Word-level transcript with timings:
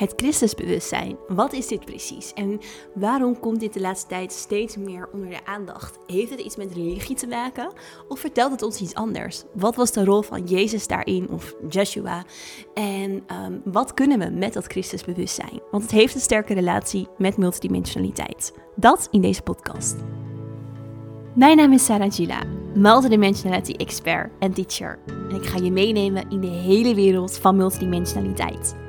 Het 0.00 0.12
Christusbewustzijn, 0.16 1.16
wat 1.28 1.52
is 1.52 1.66
dit 1.66 1.84
precies? 1.84 2.32
En 2.32 2.58
waarom 2.94 3.40
komt 3.40 3.60
dit 3.60 3.72
de 3.72 3.80
laatste 3.80 4.08
tijd 4.08 4.32
steeds 4.32 4.76
meer 4.76 5.08
onder 5.12 5.28
de 5.28 5.46
aandacht? 5.46 5.98
Heeft 6.06 6.30
het 6.30 6.40
iets 6.40 6.56
met 6.56 6.72
religie 6.72 7.16
te 7.16 7.26
maken? 7.26 7.72
Of 8.08 8.20
vertelt 8.20 8.50
het 8.50 8.62
ons 8.62 8.80
iets 8.80 8.94
anders? 8.94 9.42
Wat 9.54 9.76
was 9.76 9.92
de 9.92 10.04
rol 10.04 10.22
van 10.22 10.44
Jezus 10.44 10.86
daarin, 10.86 11.28
of 11.30 11.54
Joshua? 11.68 12.24
En 12.74 13.22
ehm, 13.26 13.52
wat 13.64 13.94
kunnen 13.94 14.18
we 14.18 14.30
met 14.30 14.52
dat 14.52 14.66
Christusbewustzijn? 14.66 15.60
Want 15.70 15.82
het 15.82 15.92
heeft 15.92 16.14
een 16.14 16.20
sterke 16.20 16.54
relatie 16.54 17.08
met 17.18 17.36
multidimensionaliteit. 17.36 18.52
Dat 18.76 19.08
in 19.10 19.20
deze 19.20 19.42
podcast. 19.42 19.96
Mijn 21.34 21.56
naam 21.56 21.72
is 21.72 21.84
Sarah 21.84 22.12
Gila, 22.12 22.42
multidimensionality 22.74 23.72
expert 23.72 24.30
en 24.38 24.52
teacher. 24.52 24.98
En 25.06 25.36
ik 25.36 25.46
ga 25.46 25.58
je 25.58 25.70
meenemen 25.70 26.30
in 26.30 26.40
de 26.40 26.46
hele 26.46 26.94
wereld 26.94 27.38
van 27.38 27.56
multidimensionaliteit. 27.56 28.88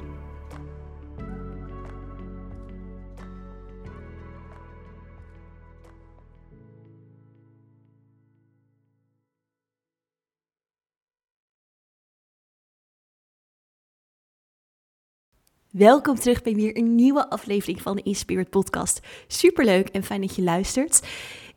Welkom 15.71 16.15
terug 16.15 16.41
bij 16.41 16.53
weer 16.53 16.77
een 16.77 16.95
nieuwe 16.95 17.29
aflevering 17.29 17.81
van 17.81 17.95
de 17.95 18.01
Inspirit 18.01 18.49
Podcast. 18.49 18.99
Superleuk 19.27 19.87
en 19.87 20.03
fijn 20.03 20.21
dat 20.21 20.35
je 20.35 20.41
luistert. 20.41 21.07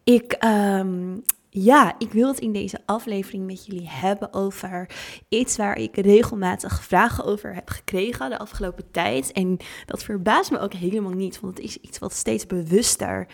Ik, 0.05 0.45
um, 0.45 1.23
ja, 1.51 1.95
ik 1.99 2.13
wil 2.13 2.29
het 2.29 2.39
in 2.39 2.53
deze 2.53 2.81
aflevering 2.87 3.47
met 3.47 3.67
jullie 3.67 3.89
hebben 3.89 4.33
over 4.33 4.91
iets 5.29 5.57
waar 5.57 5.79
ik 5.79 5.97
regelmatig 5.97 6.83
vragen 6.83 7.25
over 7.25 7.55
heb 7.55 7.69
gekregen 7.69 8.31
de 8.31 8.39
afgelopen 8.39 8.91
tijd. 8.91 9.33
En 9.33 9.57
dat 9.87 10.05
verbaast 10.05 10.51
me 10.51 10.59
ook 10.59 10.75
helemaal 10.75 11.13
niet, 11.13 11.41
want 11.41 11.57
het 11.57 11.67
is 11.67 11.77
iets 11.77 11.99
wat 11.99 12.13
steeds 12.13 12.47
bewuster 12.47 13.27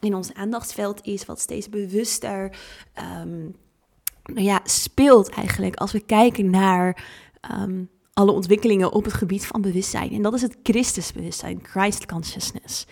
in 0.00 0.14
ons 0.14 0.34
aandachtsveld 0.34 1.06
is, 1.06 1.24
wat 1.24 1.40
steeds 1.40 1.68
bewuster 1.68 2.56
um, 3.20 3.56
nou 4.24 4.44
ja, 4.44 4.60
speelt 4.64 5.28
eigenlijk 5.28 5.76
als 5.76 5.92
we 5.92 6.00
kijken 6.00 6.50
naar. 6.50 7.04
Um, 7.52 7.88
alle 8.18 8.32
ontwikkelingen 8.32 8.92
op 8.92 9.04
het 9.04 9.14
gebied 9.14 9.46
van 9.46 9.60
bewustzijn. 9.60 10.10
En 10.10 10.22
dat 10.22 10.34
is 10.34 10.42
het 10.42 10.56
Christusbewustzijn, 10.62 11.60
Christ 11.62 12.06
Consciousness. 12.06 12.86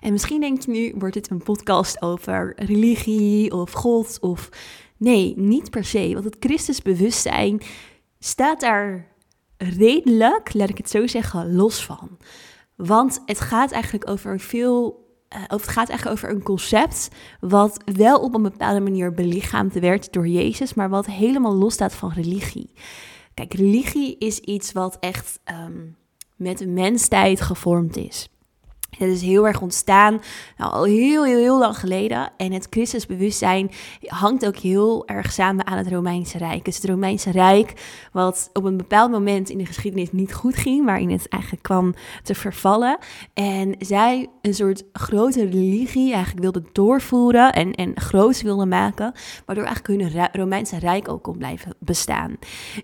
En 0.00 0.12
misschien 0.12 0.40
denk 0.40 0.62
je 0.62 0.70
nu, 0.70 0.94
wordt 0.98 1.14
dit 1.14 1.30
een 1.30 1.42
podcast 1.42 2.02
over 2.02 2.52
religie 2.56 3.52
of 3.52 3.72
God 3.72 4.18
of... 4.20 4.48
Nee, 4.96 5.34
niet 5.36 5.70
per 5.70 5.84
se, 5.84 6.10
want 6.12 6.24
het 6.24 6.36
Christusbewustzijn 6.40 7.60
staat 8.18 8.60
daar 8.60 9.06
redelijk, 9.56 10.54
laat 10.54 10.68
ik 10.68 10.76
het 10.76 10.90
zo 10.90 11.06
zeggen, 11.06 11.54
los 11.54 11.84
van. 11.84 12.18
Want 12.76 13.22
het 13.24 13.40
gaat 13.40 13.72
eigenlijk 13.72 14.10
over 14.10 14.40
veel 14.40 15.08
uh, 15.36 15.42
het 15.46 15.68
gaat 15.68 15.88
eigenlijk 15.88 16.18
over 16.18 16.30
een 16.30 16.42
concept 16.42 17.08
wat 17.40 17.82
wel 17.84 18.18
op 18.18 18.34
een 18.34 18.42
bepaalde 18.42 18.80
manier 18.80 19.12
belichaamd 19.12 19.74
werd 19.74 20.12
door 20.12 20.28
Jezus, 20.28 20.74
maar 20.74 20.88
wat 20.88 21.06
helemaal 21.06 21.54
los 21.54 21.74
staat 21.74 21.94
van 21.94 22.12
religie. 22.12 22.70
Kijk, 23.40 23.54
religie 23.54 24.16
is 24.18 24.38
iets 24.38 24.72
wat 24.72 24.96
echt 24.98 25.40
um, 25.44 25.96
met 26.36 26.58
de 26.58 26.66
mensheid 26.66 27.40
gevormd 27.40 27.96
is. 27.96 28.28
Het 28.98 29.08
is 29.08 29.22
heel 29.22 29.46
erg 29.46 29.60
ontstaan, 29.60 30.20
nou, 30.56 30.72
al 30.72 30.84
heel, 30.84 31.24
heel, 31.24 31.38
heel 31.38 31.58
lang 31.58 31.78
geleden. 31.78 32.32
En 32.36 32.52
het 32.52 32.66
Christusbewustzijn 32.70 33.70
hangt 34.06 34.46
ook 34.46 34.56
heel 34.56 35.06
erg 35.06 35.32
samen 35.32 35.66
aan 35.66 35.78
het 35.78 35.88
Romeinse 35.88 36.38
Rijk. 36.38 36.64
Dus 36.64 36.76
het 36.76 36.84
Romeinse 36.84 37.30
Rijk, 37.30 37.72
wat 38.12 38.50
op 38.52 38.64
een 38.64 38.76
bepaald 38.76 39.10
moment 39.10 39.50
in 39.50 39.58
de 39.58 39.66
geschiedenis 39.66 40.12
niet 40.12 40.34
goed 40.34 40.56
ging, 40.56 40.84
waarin 40.84 41.10
het 41.10 41.28
eigenlijk 41.28 41.62
kwam 41.62 41.94
te 42.22 42.34
vervallen. 42.34 42.98
En 43.34 43.74
zij 43.78 44.28
een 44.42 44.54
soort 44.54 44.84
grote 44.92 45.44
religie 45.44 46.12
eigenlijk 46.12 46.42
wilden 46.42 46.66
doorvoeren 46.72 47.52
en, 47.52 47.72
en 47.72 48.00
groot 48.00 48.42
wilden 48.42 48.68
maken, 48.68 49.12
waardoor 49.46 49.64
eigenlijk 49.64 50.14
hun 50.14 50.28
Romeinse 50.32 50.78
Rijk 50.78 51.08
ook 51.08 51.22
kon 51.22 51.38
blijven 51.38 51.74
bestaan. 51.78 52.36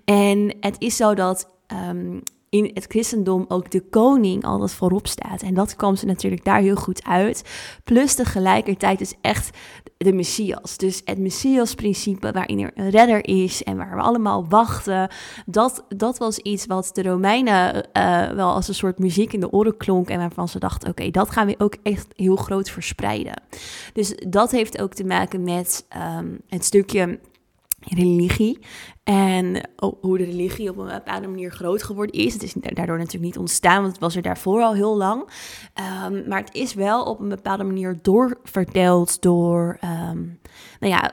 En 0.05 0.57
het 0.61 0.77
is 0.79 0.97
zo 0.97 1.15
dat 1.15 1.55
um, 1.89 2.23
in 2.49 2.71
het 2.75 2.85
christendom 2.89 3.45
ook 3.49 3.71
de 3.71 3.81
koning 3.81 4.45
altijd 4.45 4.73
voorop 4.73 5.07
staat. 5.07 5.43
En 5.43 5.55
dat 5.55 5.77
kwam 5.77 5.97
ze 5.97 6.07
natuurlijk 6.07 6.45
daar 6.45 6.61
heel 6.61 6.77
goed 6.77 7.05
uit. 7.05 7.43
Plus 7.85 8.15
tegelijkertijd 8.15 9.01
is 9.01 9.15
echt 9.21 9.57
de 9.97 10.13
Messias. 10.13 10.77
Dus 10.77 11.03
het 11.05 11.19
Messias-principe 11.19 12.33
waarin 12.33 12.61
er 12.61 12.71
een 12.75 12.91
redder 12.91 13.27
is 13.27 13.63
en 13.63 13.77
waar 13.77 13.97
we 13.97 14.03
allemaal 14.03 14.49
wachten. 14.49 15.11
Dat, 15.47 15.85
dat 15.89 16.19
was 16.19 16.39
iets 16.39 16.67
wat 16.67 16.91
de 16.93 17.03
Romeinen 17.03 17.89
uh, 17.93 18.31
wel 18.31 18.53
als 18.53 18.69
een 18.69 18.75
soort 18.75 18.99
muziek 18.99 19.33
in 19.33 19.41
de 19.41 19.53
oren 19.53 19.77
klonk. 19.77 20.09
En 20.09 20.19
waarvan 20.19 20.49
ze 20.49 20.59
dachten, 20.59 20.89
oké, 20.89 21.11
dat 21.11 21.31
gaan 21.31 21.47
we 21.47 21.55
ook 21.59 21.77
echt 21.83 22.07
heel 22.17 22.37
groot 22.37 22.71
verspreiden. 22.71 23.43
Dus 23.93 24.15
dat 24.29 24.51
heeft 24.51 24.81
ook 24.81 24.95
te 24.95 25.05
maken 25.05 25.43
met 25.43 25.87
um, 26.19 26.41
het 26.49 26.65
stukje 26.65 27.19
religie. 27.81 28.59
En 29.07 29.61
hoe 30.01 30.19
de 30.19 30.25
religie 30.25 30.71
op 30.71 30.77
een 30.77 30.87
bepaalde 30.87 31.27
manier 31.27 31.51
groot 31.51 31.83
geworden 31.83 32.21
is. 32.21 32.33
Het 32.33 32.43
is 32.43 32.53
daardoor 32.53 32.99
natuurlijk 32.99 33.25
niet 33.25 33.39
ontstaan, 33.39 33.81
want 33.81 33.93
het 33.93 34.01
was 34.01 34.17
er 34.17 34.23
daarvoor 34.23 34.63
al 34.63 34.75
heel 34.75 34.97
lang. 34.97 35.21
Um, 36.07 36.29
maar 36.29 36.41
het 36.41 36.55
is 36.55 36.75
wel 36.75 37.05
op 37.05 37.21
een 37.21 37.29
bepaalde 37.29 37.65
manier 37.65 37.99
doorverteld 38.03 39.23
door, 39.23 39.79
um, 40.11 40.39
nou 40.81 40.93
ja, 40.93 41.13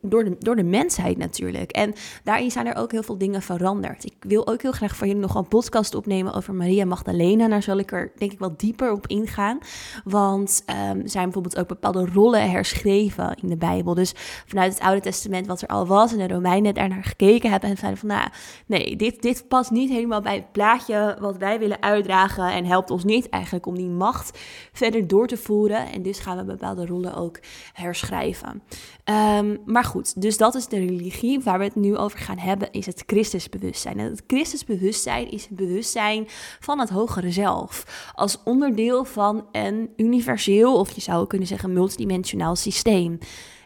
door, 0.00 0.24
de, 0.24 0.36
door 0.38 0.56
de 0.56 0.62
mensheid 0.62 1.16
natuurlijk. 1.16 1.70
En 1.70 1.92
daarin 2.24 2.50
zijn 2.50 2.66
er 2.66 2.76
ook 2.76 2.92
heel 2.92 3.02
veel 3.02 3.18
dingen 3.18 3.42
veranderd. 3.42 4.04
Ik 4.04 4.16
wil 4.20 4.46
ook 4.46 4.62
heel 4.62 4.72
graag 4.72 4.96
voor 4.96 5.06
jullie 5.06 5.22
nog 5.22 5.34
een 5.34 5.48
podcast 5.48 5.94
opnemen 5.94 6.34
over 6.34 6.54
Maria 6.54 6.84
Magdalena. 6.84 7.48
Daar 7.48 7.62
zal 7.62 7.78
ik 7.78 7.92
er 7.92 8.12
denk 8.16 8.32
ik 8.32 8.38
wat 8.38 8.60
dieper 8.60 8.92
op 8.92 9.06
ingaan. 9.06 9.58
Want 10.04 10.64
um, 10.90 11.08
zijn 11.08 11.24
bijvoorbeeld 11.24 11.58
ook 11.58 11.68
bepaalde 11.68 12.08
rollen 12.12 12.50
herschreven 12.50 13.36
in 13.42 13.48
de 13.48 13.56
Bijbel. 13.56 13.94
Dus 13.94 14.14
vanuit 14.46 14.72
het 14.72 14.82
Oude 14.82 15.00
Testament 15.00 15.46
wat 15.46 15.62
er 15.62 15.68
al 15.68 15.86
was 15.86 16.12
en 16.12 16.18
de 16.18 16.34
Romeinen 16.34 16.74
daarnaar 16.74 17.04
gekeken 17.04 17.26
gekeken 17.28 17.50
hebben 17.50 17.70
en 17.70 17.76
zeiden 17.76 18.00
van, 18.00 18.08
nou, 18.08 18.28
nee, 18.66 18.96
dit, 18.96 19.22
dit 19.22 19.48
past 19.48 19.70
niet 19.70 19.90
helemaal 19.90 20.20
bij 20.20 20.34
het 20.34 20.52
plaatje 20.52 21.16
wat 21.20 21.36
wij 21.36 21.58
willen 21.58 21.82
uitdragen 21.82 22.52
en 22.52 22.64
helpt 22.64 22.90
ons 22.90 23.04
niet 23.04 23.28
eigenlijk 23.28 23.66
om 23.66 23.76
die 23.76 23.88
macht 23.88 24.38
verder 24.72 25.06
door 25.06 25.26
te 25.26 25.36
voeren. 25.36 25.92
En 25.92 26.02
dus 26.02 26.18
gaan 26.18 26.36
we 26.36 26.44
bepaalde 26.44 26.86
rollen 26.86 27.14
ook 27.14 27.38
herschrijven. 27.72 28.62
Um, 29.04 29.58
maar 29.64 29.84
goed, 29.84 30.20
dus 30.20 30.36
dat 30.36 30.54
is 30.54 30.66
de 30.66 30.78
religie. 30.78 31.40
Waar 31.40 31.58
we 31.58 31.64
het 31.64 31.74
nu 31.74 31.96
over 31.96 32.18
gaan 32.18 32.38
hebben, 32.38 32.72
is 32.72 32.86
het 32.86 33.02
Christusbewustzijn. 33.06 33.98
En 33.98 34.10
het 34.10 34.22
Christusbewustzijn 34.26 35.30
is 35.30 35.42
het 35.42 35.56
bewustzijn 35.56 36.24
van 36.60 36.78
het 36.78 36.88
hogere 36.88 37.30
zelf. 37.30 37.84
Als 38.14 38.38
onderdeel 38.44 39.04
van 39.04 39.46
een 39.52 39.90
universeel, 39.96 40.78
of 40.78 40.90
je 40.90 41.00
zou 41.00 41.26
kunnen 41.26 41.46
zeggen 41.46 41.72
multidimensionaal 41.72 42.56
systeem. 42.56 43.18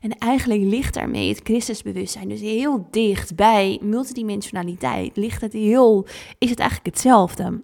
En 0.02 0.18
eigenlijk 0.18 0.62
ligt 0.62 0.94
daarmee 0.94 1.28
het 1.28 1.40
Christusbewustzijn 1.44 2.28
dus 2.28 2.40
heel 2.40 2.86
dicht 2.90 3.34
bij 3.34 3.78
multidimensionaliteit. 3.82 5.16
Ligt 5.16 5.40
het 5.40 5.52
heel, 5.52 6.06
is 6.38 6.50
het 6.50 6.58
eigenlijk 6.58 6.94
hetzelfde. 6.94 7.60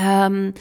Um, 0.00 0.52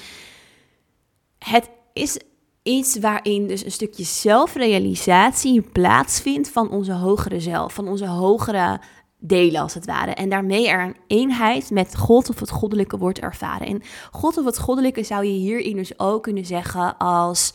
het 1.40 1.70
is 1.94 2.20
iets 2.64 3.00
waarin 3.00 3.47
dus 3.47 3.66
een 3.66 3.72
stukje 3.72 4.03
zelfrealisatie 4.03 5.62
plaatsvindt 5.62 6.50
van 6.50 6.70
onze 6.70 6.94
hogere 6.94 7.40
zelf, 7.40 7.73
van 7.73 7.88
onze 7.88 8.08
hogere 8.08 8.82
delen 9.17 9.62
als 9.62 9.73
het 9.73 9.85
ware. 9.85 10.12
En 10.12 10.29
daarmee 10.29 10.70
er 10.70 10.82
een 10.82 10.97
eenheid 11.08 11.70
met 11.70 11.97
God 11.97 12.29
of 12.29 12.40
het 12.40 12.50
goddelijke 12.50 12.97
wordt 12.97 13.20
ervaren. 13.20 13.67
En 13.67 13.82
God 14.12 14.38
of 14.38 14.46
het 14.46 14.59
goddelijke 14.59 15.03
zou 15.03 15.26
je 15.26 15.32
hierin 15.32 15.76
dus 15.76 16.00
ook 16.00 16.23
kunnen 16.23 16.46
zeggen 16.46 16.97
als 16.97 17.53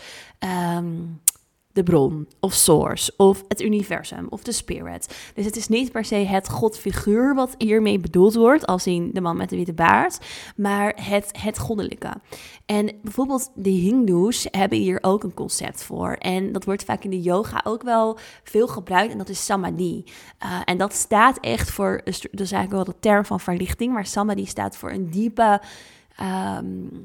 um, 0.77 1.21
de 1.79 1.85
bron 1.85 2.29
of 2.41 2.53
source 2.53 3.13
of 3.17 3.45
het 3.49 3.61
universum 3.61 4.27
of 4.29 4.43
de 4.43 4.53
spirit. 4.53 5.17
Dus 5.35 5.45
het 5.45 5.57
is 5.57 5.69
niet 5.69 5.93
per 5.93 6.05
se 6.05 6.15
het 6.15 6.49
godfiguur 6.49 7.35
wat 7.35 7.55
hiermee 7.59 7.99
bedoeld 7.99 8.35
wordt, 8.35 8.67
als 8.67 8.87
in 8.87 9.11
de 9.13 9.21
man 9.21 9.37
met 9.37 9.51
de 9.51 9.57
witte 9.57 9.73
baard, 9.73 10.19
maar 10.57 10.95
het, 11.03 11.31
het 11.41 11.59
goddelijke. 11.59 12.13
En 12.67 12.93
bijvoorbeeld 13.03 13.51
de 13.55 13.71
Hindoes 13.71 14.47
hebben 14.51 14.79
hier 14.79 14.99
ook 15.01 15.23
een 15.23 15.35
concept 15.35 15.83
voor. 15.83 16.13
En 16.13 16.53
dat 16.53 16.65
wordt 16.65 16.85
vaak 16.85 17.05
in 17.05 17.11
de 17.11 17.21
yoga 17.21 17.61
ook 17.65 17.83
wel 17.83 18.19
veel 18.45 18.67
gebruikt 18.67 19.13
en 19.13 19.19
dat 19.19 19.29
is 19.29 19.45
samadhi. 19.45 20.05
Uh, 20.45 20.61
en 20.65 20.79
dat 20.79 20.93
staat 20.93 21.39
echt 21.41 21.71
voor, 21.71 22.01
dus 22.05 22.27
is 22.27 22.53
eigenlijk 22.53 22.71
wel 22.71 22.95
de 22.95 23.01
term 23.01 23.25
van 23.25 23.41
verlichting, 23.41 23.93
maar 23.93 24.07
samadhi 24.07 24.47
staat 24.47 24.77
voor 24.77 24.91
een 24.91 25.11
diepe... 25.11 25.61
Um, 26.59 27.05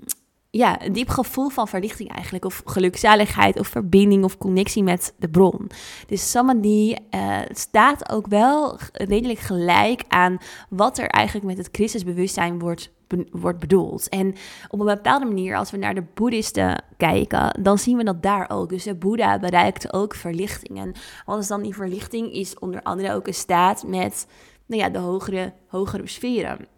ja, 0.55 0.85
een 0.85 0.93
diep 0.93 1.09
gevoel 1.09 1.49
van 1.49 1.67
verlichting 1.67 2.11
eigenlijk. 2.11 2.45
Of 2.45 2.61
gelukzaligheid 2.65 3.59
of 3.59 3.67
verbinding 3.67 4.23
of 4.23 4.37
connectie 4.37 4.83
met 4.83 5.13
de 5.17 5.29
bron. 5.29 5.69
Dus 6.07 6.31
Samadhi 6.31 6.95
uh, 7.15 7.39
staat 7.49 8.09
ook 8.09 8.27
wel 8.27 8.79
redelijk 8.91 9.39
gelijk 9.39 10.03
aan 10.07 10.37
wat 10.69 10.97
er 10.97 11.07
eigenlijk 11.07 11.45
met 11.45 11.57
het 11.57 11.69
Christusbewustzijn 11.71 12.59
wordt 12.59 12.91
wordt 13.31 13.59
bedoeld. 13.59 14.09
En 14.09 14.35
op 14.69 14.79
een 14.79 14.85
bepaalde 14.85 15.25
manier, 15.25 15.55
als 15.55 15.71
we 15.71 15.77
naar 15.77 15.95
de 15.95 16.05
boeddhisten 16.13 16.83
kijken, 16.97 17.59
dan 17.61 17.77
zien 17.77 17.97
we 17.97 18.03
dat 18.03 18.23
daar 18.23 18.49
ook. 18.49 18.69
Dus 18.69 18.83
de 18.83 18.95
Boeddha 18.95 19.39
bereikte 19.39 19.93
ook 19.93 20.15
verlichting. 20.15 20.79
En 20.79 20.93
wat 21.25 21.39
is 21.39 21.47
dan 21.47 21.61
die 21.61 21.75
verlichting? 21.75 22.33
Is 22.33 22.59
onder 22.59 22.83
andere 22.83 23.13
ook 23.13 23.27
een 23.27 23.33
staat 23.33 23.83
met 23.87 24.27
nou 24.65 24.81
ja, 24.81 24.89
de 24.89 24.99
hogere, 24.99 25.53
hogere 25.67 26.07
sferen. 26.07 26.72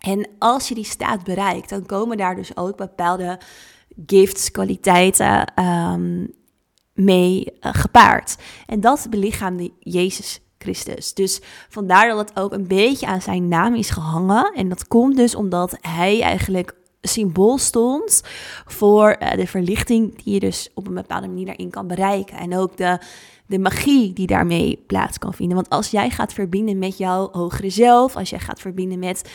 En 0.00 0.28
als 0.38 0.68
je 0.68 0.74
die 0.74 0.84
staat 0.84 1.24
bereikt, 1.24 1.68
dan 1.68 1.86
komen 1.86 2.16
daar 2.16 2.36
dus 2.36 2.56
ook 2.56 2.76
bepaalde 2.76 3.38
gifts, 4.06 4.50
kwaliteiten 4.50 5.52
um, 5.64 6.34
mee 6.94 7.44
uh, 7.60 7.70
gepaard. 7.74 8.36
En 8.66 8.80
dat 8.80 9.06
belichaamde 9.10 9.70
Jezus 9.78 10.40
Christus. 10.58 11.14
Dus 11.14 11.40
vandaar 11.68 12.08
dat 12.08 12.18
het 12.18 12.38
ook 12.38 12.52
een 12.52 12.66
beetje 12.66 13.06
aan 13.06 13.22
zijn 13.22 13.48
naam 13.48 13.74
is 13.74 13.90
gehangen. 13.90 14.52
En 14.54 14.68
dat 14.68 14.88
komt 14.88 15.16
dus 15.16 15.34
omdat 15.34 15.76
hij 15.80 16.20
eigenlijk 16.22 16.74
symbool 17.02 17.58
stond 17.58 18.22
voor 18.66 19.16
uh, 19.22 19.32
de 19.32 19.46
verlichting 19.46 20.22
die 20.22 20.34
je 20.34 20.40
dus 20.40 20.70
op 20.74 20.86
een 20.86 20.94
bepaalde 20.94 21.26
manier 21.26 21.46
daarin 21.46 21.70
kan 21.70 21.86
bereiken. 21.86 22.36
En 22.36 22.56
ook 22.56 22.76
de, 22.76 22.98
de 23.46 23.58
magie 23.58 24.12
die 24.12 24.26
daarmee 24.26 24.82
plaats 24.86 25.18
kan 25.18 25.34
vinden. 25.34 25.56
Want 25.56 25.70
als 25.70 25.90
jij 25.90 26.10
gaat 26.10 26.32
verbinden 26.32 26.78
met 26.78 26.98
jouw 26.98 27.28
hogere 27.32 27.70
zelf, 27.70 28.16
als 28.16 28.30
jij 28.30 28.38
gaat 28.38 28.60
verbinden 28.60 28.98
met 28.98 29.30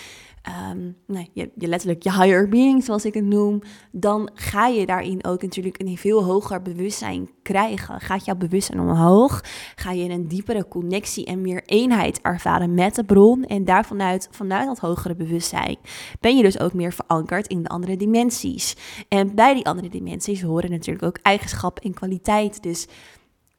um, 0.72 0.96
nee, 1.08 1.30
je, 1.34 1.52
je, 1.56 1.68
letterlijk 1.68 2.04
je 2.04 2.12
higher 2.12 2.50
being, 2.50 2.84
zoals 2.84 3.06
ik 3.06 3.14
het 3.14 3.26
noem, 3.26 3.62
dan 3.92 4.30
ga 4.34 4.68
je 4.68 4.86
daarin 4.86 5.26
ook 5.26 5.42
natuurlijk 5.42 5.82
een 5.82 5.98
veel 5.98 6.24
hoger 6.24 6.62
bewustzijn 6.62 7.30
krijgen. 7.42 8.02
Gaat 8.02 8.26
jouw 8.26 8.36
bewustzijn 8.36 8.80
omhoog, 8.80 9.44
ga 9.76 9.92
je 9.92 10.10
een 10.10 10.28
diepere 10.28 10.68
connectie 10.68 11.26
en 11.26 11.42
meer 11.42 11.64
eenheid 11.66 12.22
ervaren 12.22 12.74
met 12.74 12.96
de 12.96 13.04
bron. 13.04 13.44
En 13.44 13.66
daarvanuit, 13.66 14.28
vanuit 14.32 14.68
dat 14.68 14.80
hogere 14.80 15.16
bewustzijn, 15.16 15.78
ben 16.20 16.38
je 16.38 16.44
dus 16.44 16.60
ook 16.60 16.74
meer 16.74 16.94
verankerd 16.94 17.48
in 17.48 17.64
de 17.64 17.70
andere 17.70 17.98
dimensies. 17.98 18.76
En 19.08 19.36
bij 19.36 19.54
die 19.54 19.66
andere 19.66 19.90
dimensies 19.90 20.42
horen 20.42 20.72
natuurlijk 20.72 21.06
ook 21.06 21.20
eigenschappen 21.22 21.84
en 21.84 21.94
kwaliteit. 21.94 22.64
Dus 22.64 22.88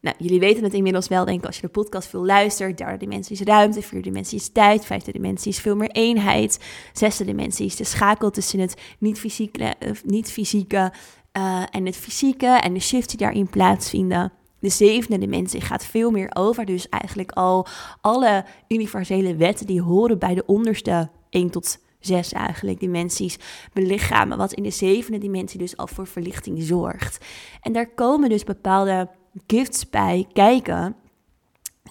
nou, 0.07 0.17
jullie 0.19 0.41
weten 0.41 0.65
het 0.65 0.75
inmiddels 0.75 1.09
wel, 1.09 1.25
denk 1.25 1.39
ik, 1.39 1.47
als 1.47 1.57
je 1.57 1.63
de 1.63 1.69
podcast 1.69 2.09
veel 2.09 2.25
luistert. 2.25 2.79
Derde 2.79 2.97
dimensie 2.97 3.37
is 3.37 3.43
ruimte, 3.47 3.83
vierde 3.83 4.09
dimensie 4.09 4.39
is 4.39 4.49
tijd, 4.49 4.85
vijfde 4.85 5.13
dimensie 5.13 5.53
is 5.53 5.59
veel 5.59 5.77
meer 5.77 5.91
eenheid. 5.91 6.65
Zesde 6.93 7.25
dimensie 7.25 7.67
is 7.67 7.77
de 7.77 7.85
schakel 7.85 8.31
tussen 8.31 8.61
het 8.61 8.75
niet-fysieke 8.99 9.75
niet 10.05 10.31
-fysieke, 10.31 10.93
uh, 11.37 11.63
en 11.71 11.87
het 11.87 11.97
fysieke 11.97 12.47
en 12.47 12.73
de 12.73 12.81
shifts 12.81 13.07
die 13.07 13.27
daarin 13.27 13.51
plaatsvinden. 13.51 14.33
De 14.59 14.69
zevende 14.69 15.19
dimensie 15.19 15.61
gaat 15.61 15.85
veel 15.85 16.11
meer 16.11 16.31
over, 16.33 16.65
dus 16.65 16.89
eigenlijk 16.89 17.33
al 17.33 17.67
alle 18.01 18.45
universele 18.69 19.37
wetten 19.37 19.67
die 19.67 19.83
horen 19.83 20.19
bij 20.19 20.35
de 20.35 20.47
onderste 20.47 21.11
1 21.31 21.51
tot 21.51 21.79
6 22.01 22.33
eigenlijk 22.33 22.81
dimensies 22.81 23.39
belichamen, 23.73 24.39
wat 24.39 24.53
in 24.53 24.63
de 24.63 24.71
zevende 24.71 25.19
dimensie 25.19 25.59
dus 25.59 25.77
al 25.77 25.87
voor 25.87 26.07
verlichting 26.07 26.63
zorgt. 26.63 27.25
En 27.61 27.73
daar 27.73 27.95
komen 27.95 28.29
dus 28.29 28.45
bepaalde 28.45 29.09
gifts 29.47 29.91
bij 29.91 30.27
kijken 30.33 30.97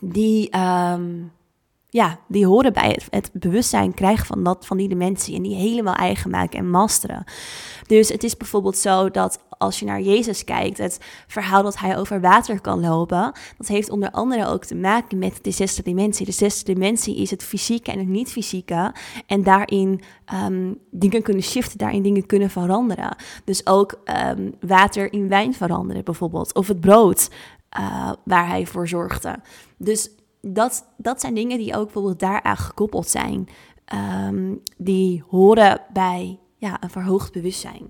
die, 0.01 0.49
ehm, 0.49 1.23
ja, 1.95 2.19
die 2.27 2.45
horen 2.45 2.73
bij 2.73 2.89
het, 2.89 3.07
het, 3.09 3.29
bewustzijn 3.33 3.93
krijgen 3.93 4.25
van, 4.25 4.43
dat, 4.43 4.65
van 4.65 4.77
die 4.77 4.87
dimensie 4.87 5.35
en 5.35 5.41
die 5.41 5.55
helemaal 5.55 5.93
eigen 5.93 6.29
maken 6.29 6.59
en 6.59 6.69
masteren. 6.69 7.23
Dus 7.87 8.09
het 8.09 8.23
is 8.23 8.37
bijvoorbeeld 8.37 8.77
zo 8.77 9.09
dat 9.09 9.39
als 9.57 9.79
je 9.79 9.85
naar 9.85 10.01
Jezus 10.01 10.43
kijkt, 10.43 10.77
het 10.77 10.99
verhaal 11.27 11.63
dat 11.63 11.77
hij 11.77 11.97
over 11.97 12.21
water 12.21 12.61
kan 12.61 12.79
lopen, 12.79 13.31
dat 13.57 13.67
heeft 13.67 13.89
onder 13.89 14.11
andere 14.11 14.47
ook 14.47 14.65
te 14.65 14.75
maken 14.75 15.17
met 15.17 15.39
de 15.41 15.51
zesde 15.51 15.83
dimensie. 15.83 16.25
De 16.25 16.31
zesde 16.31 16.73
dimensie 16.73 17.17
is 17.17 17.31
het 17.31 17.43
fysieke 17.43 17.91
en 17.91 17.99
het 17.99 18.07
niet-fysieke. 18.07 18.93
En 19.27 19.43
daarin 19.43 20.01
um, 20.45 20.77
dingen 20.91 21.21
kunnen 21.21 21.43
shiften, 21.43 21.77
daarin 21.77 22.03
dingen 22.03 22.25
kunnen 22.25 22.49
veranderen. 22.49 23.15
Dus 23.43 23.67
ook 23.67 23.99
um, 24.37 24.53
water 24.59 25.13
in 25.13 25.29
wijn 25.29 25.53
veranderen 25.53 26.03
bijvoorbeeld. 26.03 26.53
Of 26.53 26.67
het 26.67 26.79
brood 26.79 27.29
uh, 27.79 28.11
waar 28.23 28.47
hij 28.47 28.65
voor 28.65 28.87
zorgde. 28.87 29.39
Dus 29.77 30.09
dat, 30.47 30.87
dat 30.97 31.21
zijn 31.21 31.33
dingen 31.33 31.57
die 31.57 31.75
ook 31.75 31.83
bijvoorbeeld 31.83 32.19
daaraan 32.19 32.57
gekoppeld 32.57 33.07
zijn. 33.07 33.47
Um, 34.27 34.61
die 34.77 35.23
horen 35.27 35.81
bij 35.93 36.39
ja, 36.57 36.83
een 36.83 36.89
verhoogd 36.89 37.31
bewustzijn. 37.31 37.89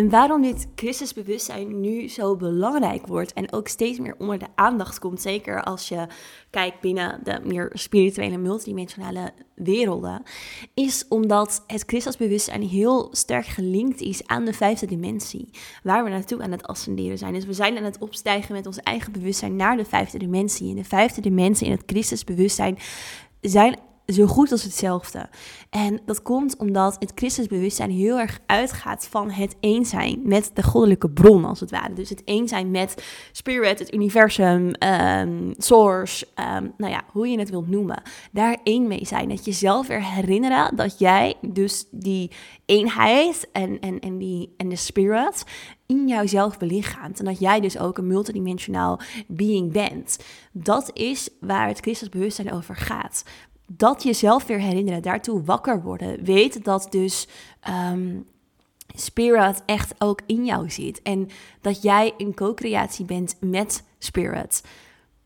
En 0.00 0.10
waarom 0.10 0.42
dit 0.42 0.66
Christusbewustzijn 0.74 1.80
nu 1.80 2.08
zo 2.08 2.36
belangrijk 2.36 3.06
wordt 3.06 3.32
en 3.32 3.52
ook 3.52 3.68
steeds 3.68 3.98
meer 3.98 4.14
onder 4.18 4.38
de 4.38 4.46
aandacht 4.54 4.98
komt, 4.98 5.20
zeker 5.20 5.62
als 5.62 5.88
je 5.88 6.06
kijkt 6.50 6.80
binnen 6.80 7.20
de 7.22 7.40
meer 7.44 7.70
spirituele, 7.72 8.36
multidimensionale 8.36 9.32
werelden, 9.54 10.22
is 10.74 11.04
omdat 11.08 11.64
het 11.66 11.82
Christusbewustzijn 11.86 12.62
heel 12.62 13.08
sterk 13.12 13.46
gelinkt 13.46 14.00
is 14.00 14.26
aan 14.26 14.44
de 14.44 14.52
vijfde 14.52 14.86
dimensie, 14.86 15.48
waar 15.82 16.04
we 16.04 16.10
naartoe 16.10 16.42
aan 16.42 16.52
het 16.52 16.66
ascenderen 16.66 17.18
zijn. 17.18 17.34
Dus 17.34 17.46
we 17.46 17.52
zijn 17.52 17.76
aan 17.76 17.84
het 17.84 17.98
opstijgen 17.98 18.54
met 18.54 18.66
ons 18.66 18.80
eigen 18.80 19.12
bewustzijn 19.12 19.56
naar 19.56 19.76
de 19.76 19.84
vijfde 19.84 20.18
dimensie. 20.18 20.68
In 20.68 20.76
de 20.76 20.84
vijfde 20.84 21.20
dimensie, 21.20 21.66
in 21.66 21.72
het 21.72 21.82
Christusbewustzijn, 21.86 22.78
zijn 23.40 23.78
zo 24.12 24.26
goed 24.26 24.52
als 24.52 24.62
hetzelfde. 24.62 25.28
En 25.70 26.00
dat 26.04 26.22
komt 26.22 26.56
omdat 26.56 26.96
het 26.98 27.12
christensbewustzijn 27.14 27.90
heel 27.90 28.18
erg 28.18 28.38
uitgaat 28.46 29.06
van 29.10 29.30
het 29.30 29.56
eens 29.60 29.88
zijn 29.88 30.20
met 30.24 30.50
de 30.54 30.62
goddelijke 30.62 31.10
bron, 31.10 31.44
als 31.44 31.60
het 31.60 31.70
ware. 31.70 31.92
Dus 31.92 32.08
het 32.08 32.22
eens 32.24 32.50
zijn 32.50 32.70
met 32.70 33.04
spirit, 33.32 33.78
het 33.78 33.94
universum, 33.94 34.72
um, 34.84 35.54
source, 35.56 36.26
um, 36.56 36.72
nou 36.76 36.92
ja, 36.92 37.02
hoe 37.12 37.28
je 37.28 37.38
het 37.38 37.50
wilt 37.50 37.68
noemen. 37.68 38.02
Daar 38.32 38.58
één 38.62 38.86
mee 38.86 39.06
zijn. 39.06 39.28
Dat 39.28 39.44
je 39.44 39.52
zelf 39.52 39.86
weer 39.86 40.04
herinneren 40.04 40.76
dat 40.76 40.98
jij 40.98 41.34
dus 41.40 41.86
die 41.90 42.30
eenheid 42.66 43.48
en, 43.52 43.80
en, 43.80 44.00
en, 44.00 44.18
die, 44.18 44.54
en 44.56 44.68
de 44.68 44.76
spirit 44.76 45.44
in 45.86 46.08
jouzelf 46.08 46.58
belichaamt. 46.58 47.18
En 47.18 47.24
dat 47.24 47.38
jij 47.38 47.60
dus 47.60 47.78
ook 47.78 47.98
een 47.98 48.06
multidimensionaal 48.06 49.00
being 49.26 49.72
bent. 49.72 50.18
Dat 50.52 50.90
is 50.92 51.28
waar 51.40 51.68
het 51.68 51.80
christensbewustzijn 51.80 52.52
over 52.52 52.76
gaat 52.76 53.24
dat 53.76 54.02
jezelf 54.02 54.46
weer 54.46 54.58
herinneren, 54.60 55.02
daartoe 55.02 55.42
wakker 55.44 55.82
worden. 55.82 56.24
Weet 56.24 56.64
dat 56.64 56.86
dus 56.90 57.28
um, 57.92 58.26
Spirit 58.94 59.62
echt 59.66 59.94
ook 59.98 60.20
in 60.26 60.44
jou 60.44 60.70
zit. 60.70 61.02
En 61.02 61.28
dat 61.60 61.82
jij 61.82 62.14
een 62.16 62.34
co-creatie 62.34 63.04
bent 63.04 63.36
met 63.40 63.84
Spirit. 63.98 64.62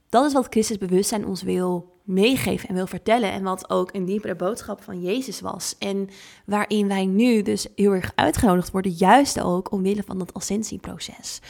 Dat 0.09 0.25
is 0.25 0.33
wat 0.33 0.47
Christus 0.51 0.79
bewustzijn 0.79 1.27
ons 1.27 1.43
wil 1.43 1.94
meegeven 2.05 2.69
en 2.69 2.75
wil 2.75 2.87
vertellen. 2.87 3.33
En 3.33 3.43
wat 3.43 3.71
ook 3.71 3.95
een 3.95 4.05
diepere 4.05 4.37
boodschap 4.37 4.83
van 4.83 5.03
Jezus 5.03 5.41
was. 5.41 5.75
En 5.79 6.09
waarin 6.47 6.89
wij 6.89 7.07
nu 7.07 7.43
dus 7.43 7.67
heel 7.75 7.93
erg 7.93 8.13
uitgenodigd 8.15 8.71
worden, 8.71 8.93
juist 8.93 9.41
ook 9.41 9.73
omwille 9.73 10.03
van 10.03 10.19
dat 10.19 10.35
ascensieproces. 10.35 11.41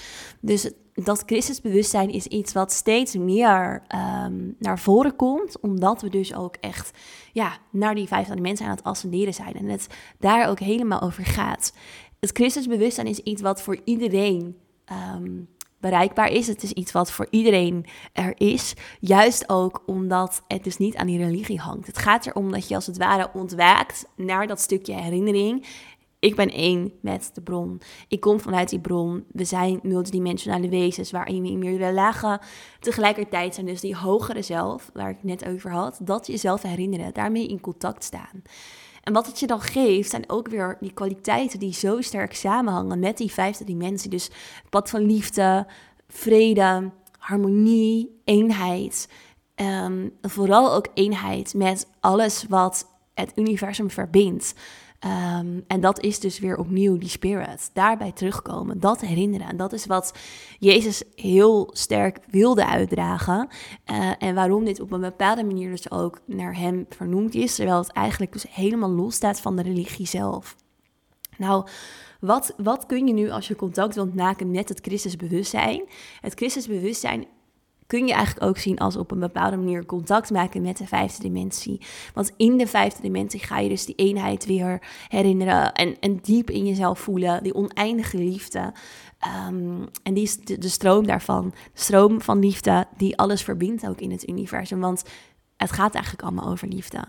Dus 0.40 0.70
dat 0.94 1.22
Christusbewustzijn 1.26 2.10
is 2.10 2.26
iets 2.26 2.52
wat 2.52 2.72
steeds 2.72 3.16
meer 3.16 3.82
um, 4.24 4.56
naar 4.58 4.78
voren 4.78 5.16
komt, 5.16 5.60
omdat 5.60 6.02
we 6.02 6.08
dus 6.08 6.34
ook 6.34 6.56
echt 6.60 6.98
ja, 7.32 7.58
naar 7.70 7.94
die 7.94 8.06
vijf 8.06 8.38
mensen 8.38 8.66
aan 8.66 8.74
het 8.74 8.84
ascenderen 8.84 9.34
zijn 9.34 9.54
en 9.54 9.68
het 9.68 9.86
daar 10.18 10.48
ook 10.48 10.58
helemaal 10.58 11.00
over 11.00 11.24
gaat. 11.24 11.72
Het 12.20 12.30
Christusbewustzijn 12.30 13.06
is 13.06 13.18
iets 13.18 13.42
wat 13.42 13.62
voor 13.62 13.80
iedereen 13.84 14.56
um, 15.16 15.48
bereikbaar 15.90 16.30
is. 16.30 16.46
Het 16.46 16.62
is 16.62 16.72
iets 16.72 16.92
wat 16.92 17.10
voor 17.10 17.26
iedereen 17.30 17.86
er 18.12 18.32
is. 18.36 18.74
Juist 19.00 19.48
ook 19.48 19.82
omdat 19.86 20.42
het 20.48 20.64
dus 20.64 20.76
niet 20.76 20.96
aan 20.96 21.06
die 21.06 21.18
religie 21.18 21.60
hangt. 21.60 21.86
Het 21.86 21.98
gaat 21.98 22.26
erom 22.26 22.52
dat 22.52 22.68
je 22.68 22.74
als 22.74 22.86
het 22.86 22.98
ware 22.98 23.30
ontwaakt 23.32 24.06
naar 24.16 24.46
dat 24.46 24.60
stukje 24.60 24.94
herinnering. 24.94 25.66
Ik 26.18 26.36
ben 26.36 26.50
één 26.50 26.92
met 27.00 27.30
de 27.34 27.40
bron. 27.40 27.80
Ik 28.08 28.20
kom 28.20 28.40
vanuit 28.40 28.68
die 28.68 28.80
bron. 28.80 29.24
We 29.32 29.44
zijn 29.44 29.80
multidimensionale 29.82 30.68
wezens 30.68 31.10
waarin 31.10 31.42
we 31.42 31.48
in 31.48 31.58
meerdere 31.58 31.92
lagen 31.92 32.40
tegelijkertijd 32.80 33.54
zijn. 33.54 33.66
Dus 33.66 33.80
die 33.80 33.96
hogere 33.96 34.42
zelf, 34.42 34.90
waar 34.92 35.10
ik 35.10 35.22
net 35.22 35.46
over 35.46 35.70
had, 35.70 35.98
dat 36.02 36.26
jezelf 36.26 36.62
herinneren, 36.62 37.14
daarmee 37.14 37.46
in 37.46 37.60
contact 37.60 38.04
staan. 38.04 38.42
En 39.04 39.12
wat 39.12 39.26
het 39.26 39.40
je 39.40 39.46
dan 39.46 39.60
geeft, 39.60 40.10
zijn 40.10 40.30
ook 40.30 40.48
weer 40.48 40.76
die 40.80 40.92
kwaliteiten 40.92 41.58
die 41.58 41.72
zo 41.72 42.00
sterk 42.00 42.34
samenhangen 42.34 42.98
met 42.98 43.16
die 43.16 43.32
vijfde 43.32 43.64
dimensie. 43.64 44.10
Dus 44.10 44.30
pad 44.70 44.90
van 44.90 45.06
liefde, 45.06 45.66
vrede, 46.08 46.90
harmonie, 47.18 48.20
eenheid. 48.24 49.08
Um, 49.56 50.12
vooral 50.22 50.74
ook 50.74 50.88
eenheid 50.94 51.54
met 51.54 51.88
alles 52.00 52.44
wat 52.48 52.86
het 53.14 53.32
universum 53.34 53.90
verbindt. 53.90 54.54
Ehm, 55.04 55.60
en 55.66 55.80
dat 55.80 56.00
is 56.00 56.20
dus 56.20 56.38
weer 56.38 56.56
opnieuw 56.56 56.98
die 56.98 57.08
spirit. 57.08 57.70
Daarbij 57.72 58.12
terugkomen, 58.12 58.80
dat 58.80 59.00
herinneren. 59.00 59.48
En 59.48 59.56
dat 59.56 59.72
is 59.72 59.86
wat 59.86 60.14
Jezus 60.58 61.02
heel 61.14 61.70
sterk 61.72 62.18
wilde 62.30 62.66
uitdragen. 62.66 63.48
Uh, 63.90 64.10
en 64.18 64.34
waarom 64.34 64.64
dit 64.64 64.80
op 64.80 64.92
een 64.92 65.00
bepaalde 65.00 65.44
manier 65.44 65.70
dus 65.70 65.90
ook 65.90 66.20
naar 66.26 66.56
hem 66.56 66.86
vernoemd 66.88 67.34
is. 67.34 67.54
Terwijl 67.54 67.78
het 67.78 67.92
eigenlijk 67.92 68.32
dus 68.32 68.46
helemaal 68.50 68.90
los 68.90 69.14
staat 69.14 69.40
van 69.40 69.56
de 69.56 69.62
religie 69.62 70.06
zelf. 70.06 70.56
Nou, 71.36 71.66
wat, 72.20 72.54
wat 72.56 72.86
kun 72.86 73.06
je 73.06 73.12
nu 73.12 73.30
als 73.30 73.48
je 73.48 73.56
contact 73.56 73.94
wilt 73.94 74.14
maken 74.14 74.50
met 74.50 74.68
het 74.68 74.80
Christusbewustzijn? 74.80 75.82
Het 76.20 76.34
Christusbewustzijn 76.34 77.26
kun 77.94 78.06
je 78.06 78.12
eigenlijk 78.12 78.46
ook 78.46 78.58
zien 78.58 78.78
als 78.78 78.96
op 78.96 79.10
een 79.10 79.18
bepaalde 79.18 79.56
manier 79.56 79.86
contact 79.86 80.30
maken 80.30 80.62
met 80.62 80.76
de 80.76 80.86
vijfde 80.86 81.22
dimensie. 81.22 81.80
Want 82.14 82.32
in 82.36 82.56
de 82.56 82.66
vijfde 82.66 83.02
dimensie 83.02 83.40
ga 83.40 83.58
je 83.58 83.68
dus 83.68 83.84
die 83.84 83.94
eenheid 83.94 84.46
weer 84.46 84.82
herinneren 85.08 85.72
en, 85.72 85.96
en 86.00 86.16
diep 86.22 86.50
in 86.50 86.66
jezelf 86.66 86.98
voelen, 86.98 87.42
die 87.42 87.54
oneindige 87.54 88.18
liefde. 88.18 88.72
Ehm, 89.18 89.82
en 90.02 90.14
die 90.14 90.22
is 90.22 90.36
de, 90.36 90.68
stroom 90.68 91.06
daarvan, 91.06 91.50
de 91.50 91.80
stroom 91.80 92.20
van 92.20 92.38
liefde 92.38 92.86
die 92.96 93.16
alles 93.16 93.42
verbindt 93.42 93.88
ook 93.88 94.00
in 94.00 94.10
het 94.10 94.28
universum. 94.28 94.80
Want 94.80 95.04
het 95.56 95.72
gaat 95.72 95.94
eigenlijk 95.94 96.24
allemaal 96.24 96.50
over 96.50 96.68
liefde. 96.68 97.04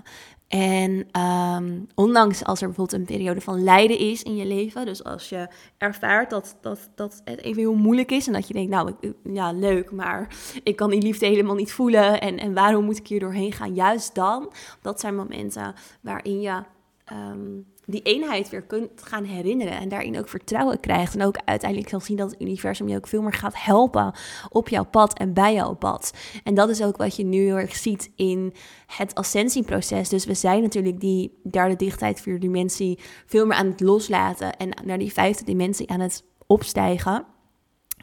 En 0.47 1.07
ehm, 1.11 1.79
ondanks 1.95 2.43
als 2.43 2.61
er 2.61 2.67
bijvoorbeeld 2.67 2.99
een 2.99 3.15
periode 3.15 3.41
van 3.41 3.63
lijden 3.63 3.99
is 3.99 4.23
in 4.23 4.35
je 4.35 4.45
leven, 4.45 4.85
dus 4.85 5.03
als 5.03 5.29
je 5.29 5.47
ervaart 5.77 6.29
dat, 6.29 6.57
dat, 6.61 6.89
dat 6.95 7.21
het 7.23 7.39
even 7.41 7.61
heel 7.61 7.75
moeilijk 7.75 8.11
is 8.11 8.27
en 8.27 8.33
dat 8.33 8.47
je 8.47 8.53
denkt, 8.53 8.71
nou 8.71 8.93
ja, 9.23 9.51
leuk, 9.51 9.91
maar 9.91 10.35
ik 10.63 10.75
kan 10.75 10.89
die 10.89 11.01
liefde 11.01 11.25
helemaal 11.25 11.55
niet 11.55 11.71
voelen 11.71 12.21
en, 12.21 12.37
en 12.37 12.53
waarom 12.53 12.85
moet 12.85 12.97
ik 12.97 13.07
hier 13.07 13.19
doorheen 13.19 13.51
gaan? 13.51 13.73
Juist 13.73 14.15
dan, 14.15 14.51
dat 14.81 14.99
zijn 14.99 15.15
momenten 15.15 15.73
waarin 16.01 16.41
je 16.41 16.63
ehm, 17.05 17.49
die 17.85 18.01
eenheid 18.01 18.49
weer 18.49 18.61
kunt 18.61 18.89
gaan 18.95 19.23
herinneren 19.23 19.79
en 19.79 19.89
daarin 19.89 20.19
ook 20.19 20.29
vertrouwen 20.29 20.79
krijgt. 20.79 21.15
En 21.15 21.23
ook 21.23 21.37
uiteindelijk 21.45 21.89
zal 21.89 21.99
zien 21.99 22.17
dat 22.17 22.31
het 22.31 22.41
universum 22.41 22.87
je 22.87 22.95
ook 22.95 23.07
veel 23.07 23.21
meer 23.21 23.33
gaat 23.33 23.63
helpen 23.63 24.13
op 24.49 24.69
jouw 24.69 24.85
pad 24.85 25.17
en 25.17 25.33
bij 25.33 25.53
jouw 25.53 25.73
pad. 25.73 26.13
En 26.43 26.53
dat 26.53 26.69
is 26.69 26.83
ook 26.83 26.97
wat 26.97 27.15
je 27.15 27.25
nu 27.25 27.37
heel 27.37 27.57
erg 27.57 27.75
ziet 27.75 28.11
in 28.15 28.53
het 28.87 29.15
ascensieproces. 29.15 30.09
Dus 30.09 30.25
we 30.25 30.33
zijn 30.33 30.61
natuurlijk 30.61 30.99
die 30.99 31.39
derde 31.51 31.75
dichtheid, 31.75 32.21
vierde 32.21 32.39
dimensie 32.39 32.99
veel 33.25 33.45
meer 33.45 33.57
aan 33.57 33.69
het 33.69 33.79
loslaten 33.79 34.57
en 34.57 34.69
naar 34.85 34.97
die 34.97 35.13
vijfde 35.13 35.45
dimensie 35.45 35.89
aan 35.89 35.99
het 35.99 36.23
opstijgen 36.47 37.25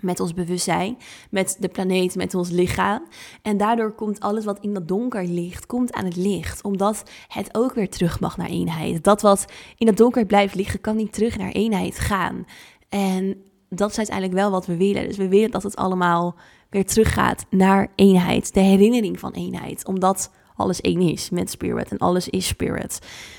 met 0.03 0.21
ons 0.21 0.35
bewustzijn, 0.35 0.99
met 1.31 1.57
de 1.61 1.69
planeet, 1.69 2.15
met 2.15 2.35
ons 2.35 2.51
lichaam. 2.51 3.03
En 3.43 3.57
daardoor 3.57 3.93
komt 3.93 4.21
alles 4.21 4.45
wat 4.45 4.59
in 4.61 4.75
dat 4.75 4.89
donker 4.89 5.25
ligt, 5.25 5.67
komt 5.67 5.93
aan 5.93 6.05
het 6.05 6.17
licht. 6.17 6.63
Omdat 6.63 7.11
het 7.29 7.49
ook 7.53 7.75
weer 7.75 7.91
terug 7.91 8.21
mag 8.21 8.37
naar 8.37 8.49
eenheid. 8.49 9.05
Dat 9.05 9.23
wat 9.23 9.45
in 9.77 9.87
het 9.87 9.97
donker 9.97 10.27
blijft 10.27 10.55
liggen, 10.55 10.81
kan 10.81 10.97
niet 10.97 11.13
terug 11.13 11.39
naar 11.39 11.51
eenheid 11.51 11.99
gaan. 11.99 12.47
En 12.89 13.37
dat 13.69 13.91
is 13.91 13.97
uiteindelijk 13.97 14.39
wel 14.39 14.51
wat 14.51 14.67
we 14.67 14.77
willen. 14.77 15.07
Dus 15.07 15.17
we 15.17 15.29
willen 15.29 15.51
dat 15.51 15.63
het 15.63 15.77
allemaal 15.77 16.37
weer 16.71 16.87
teruggaat 16.87 17.47
naar 17.51 17.93
eenheid. 17.95 18.55
De 18.55 18.61
herinnering 18.61 19.21
van 19.21 19.33
eenheid. 19.33 19.87
Omdat 19.87 20.31
alles 20.57 20.81
één 20.81 21.01
is 21.01 21.31
met 21.31 21.51
spirit 21.51 21.91
en 21.91 21.99
alles 21.99 22.29
is 22.29 22.47
spirit. 22.47 22.99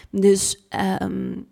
Dus 0.09 0.67
um, 1.01 1.47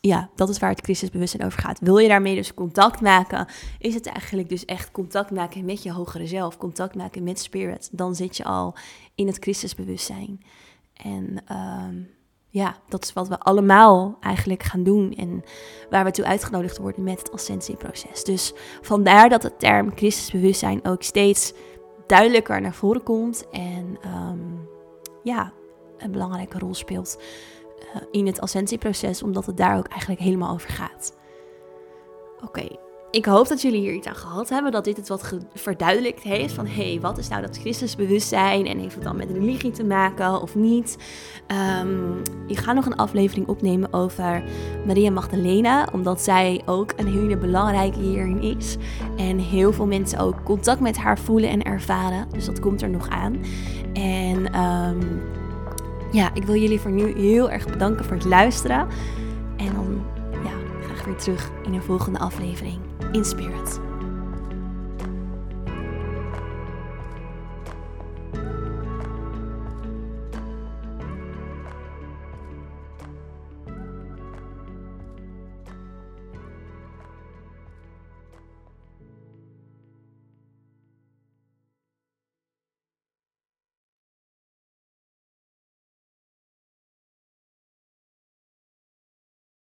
ja, 0.00 0.30
dat 0.34 0.48
is 0.48 0.58
waar 0.58 0.70
het 0.70 0.80
crisisbewustzijn 0.80 1.44
over 1.44 1.60
gaat. 1.60 1.78
Wil 1.80 1.98
je 1.98 2.08
daarmee 2.08 2.34
dus 2.34 2.54
contact 2.54 3.00
maken, 3.00 3.46
is 3.78 3.94
het 3.94 4.06
eigenlijk 4.06 4.48
dus 4.48 4.64
echt 4.64 4.90
contact 4.90 5.30
maken 5.30 5.64
met 5.64 5.82
je 5.82 5.92
hogere 5.92 6.26
zelf, 6.26 6.56
contact 6.56 6.94
maken 6.94 7.22
met 7.22 7.38
spirit. 7.38 7.88
Dan 7.92 8.14
zit 8.14 8.36
je 8.36 8.44
al 8.44 8.74
in 9.14 9.26
het 9.26 9.38
crisisbewustzijn. 9.38 10.40
En 10.92 11.42
ehm, 11.46 11.96
ja, 12.48 12.76
dat 12.88 13.04
is 13.04 13.12
wat 13.12 13.28
we 13.28 13.38
allemaal 13.38 14.16
eigenlijk 14.20 14.62
gaan 14.62 14.82
doen 14.82 15.14
en 15.14 15.42
waar 15.90 16.04
we 16.04 16.10
toe 16.10 16.24
uitgenodigd 16.24 16.78
worden 16.78 17.04
met 17.04 17.18
het 17.18 17.32
ascensieproces. 17.32 18.24
Dus 18.24 18.52
vandaar 18.80 19.28
dat 19.28 19.42
de 19.42 19.56
term 19.56 19.94
crisisbewustzijn 19.94 20.84
ook 20.84 21.02
steeds 21.02 21.52
duidelijker 22.06 22.60
naar 22.60 22.74
voren 22.74 23.02
komt 23.02 23.48
en 23.50 23.98
ehm, 24.00 24.38
ja, 25.22 25.52
een 25.98 26.10
belangrijke 26.10 26.58
rol 26.58 26.74
speelt. 26.74 27.18
Eh, 27.94 28.00
in 28.10 28.26
het 28.26 28.40
ascensieproces, 28.40 29.22
omdat 29.22 29.46
het 29.46 29.56
daar 29.56 29.78
ook 29.78 29.88
eigenlijk 29.88 30.20
helemaal 30.20 30.52
over 30.52 30.70
gaat. 30.70 31.14
Oké, 32.44 32.68
ik 33.10 33.24
hoop 33.24 33.48
dat 33.48 33.62
jullie 33.62 33.80
hier 33.80 33.92
iets 33.92 34.06
aan 34.06 34.14
gehad 34.14 34.48
hebben, 34.48 34.72
dat 34.72 34.84
dit 34.84 34.96
het 34.96 35.08
wat 35.08 35.34
verduidelijkt 35.54 36.22
heeft 36.22 36.54
van 36.54 36.66
hé, 36.66 36.90
hey, 36.90 37.00
wat 37.00 37.18
is 37.18 37.28
nou 37.28 37.42
dat 37.42 37.58
Christusbewustzijn 37.58 38.66
en 38.66 38.78
heeft 38.78 38.94
het 38.94 39.04
dan 39.04 39.16
met 39.16 39.30
religie 39.30 39.70
te 39.70 39.84
maken 39.84 40.42
of 40.42 40.54
niet? 40.54 40.96
Um, 41.82 42.22
ik 42.46 42.58
ga 42.58 42.72
nog 42.72 42.86
een 42.86 42.96
aflevering 42.96 43.48
opnemen 43.48 43.92
over 43.92 44.42
Maria 44.86 45.10
Magdalena, 45.10 45.88
omdat 45.92 46.20
zij 46.20 46.62
ook 46.66 46.92
een 46.96 47.12
hele 47.12 47.36
belangrijke 47.36 47.98
hierin 47.98 48.42
is 48.42 48.76
en 49.16 49.38
heel 49.38 49.72
veel 49.72 49.86
mensen 49.86 50.18
ook 50.18 50.44
contact 50.44 50.80
met 50.80 50.96
haar 50.96 51.18
voelen 51.18 51.50
en 51.50 51.62
ervaren, 51.62 52.28
dus 52.30 52.44
dat 52.44 52.60
komt 52.60 52.82
er 52.82 52.90
nog 52.90 53.08
aan. 53.08 53.40
En 53.92 54.60
um, 54.60 55.22
ja, 56.10 56.34
ik 56.34 56.44
wil 56.44 56.54
jullie 56.54 56.80
voor 56.80 56.90
nu 56.90 57.12
heel 57.18 57.50
erg 57.50 57.66
bedanken 57.66 58.04
voor 58.04 58.16
het 58.16 58.24
luisteren. 58.24 58.86
En 59.56 59.72
dan 59.74 60.02
ja, 60.44 60.82
graag 60.82 61.04
weer 61.04 61.16
terug 61.16 61.50
in 61.64 61.74
een 61.74 61.82
volgende 61.82 62.18
aflevering 62.18 62.78
in 63.12 63.24
Spirit. 63.24 63.89